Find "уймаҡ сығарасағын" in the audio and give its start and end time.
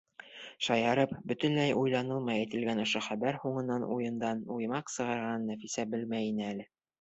4.57-5.47